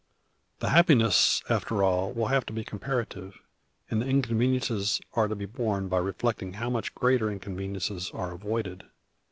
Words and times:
The 0.61 0.69
happiness, 0.69 1.43
after 1.47 1.83
all, 1.83 2.11
will 2.11 2.29
have 2.29 2.43
to 2.47 2.53
be 2.53 2.63
comparative; 2.63 3.35
and 3.87 4.01
the 4.01 4.07
inconveniences 4.07 4.99
are 5.13 5.27
to 5.27 5.35
be 5.35 5.45
borne 5.45 5.89
by 5.89 5.99
reflecting 5.99 6.53
how 6.53 6.71
much 6.71 6.95
greater 6.95 7.29
inconveniences 7.29 8.09
are 8.11 8.31
avoided. 8.33 8.85